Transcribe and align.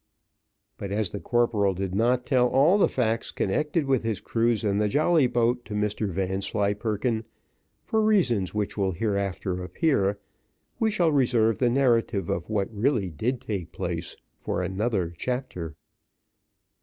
But 0.79 0.91
as 0.91 1.11
the 1.11 1.19
corporal 1.19 1.75
did 1.75 1.93
not 1.93 2.25
tell 2.25 2.47
all 2.47 2.79
the 2.79 2.87
facts 2.87 3.31
connected 3.31 3.85
with 3.85 4.01
his 4.01 4.19
cruise 4.19 4.63
in 4.63 4.79
the 4.79 4.87
jolly 4.89 5.27
boat 5.27 5.63
to 5.65 5.75
Mr 5.75 6.09
Vanslyperken, 6.09 7.23
for 7.83 8.01
reasons 8.01 8.51
which 8.51 8.75
will 8.75 8.93
hereafter 8.93 9.63
appear, 9.63 10.17
we 10.79 10.89
shall 10.89 11.11
reserve 11.11 11.59
the 11.59 11.69
narrative 11.69 12.29
of 12.31 12.49
what 12.49 12.73
really 12.75 13.11
did 13.11 13.41
take 13.41 13.71
place 13.73 14.17
for 14.39 14.63
another 14.63 15.11
chapter. 15.15 15.75